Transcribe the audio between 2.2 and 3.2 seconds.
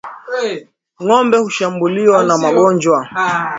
na magonjwa